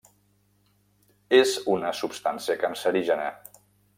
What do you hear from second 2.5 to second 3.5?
cancerígena.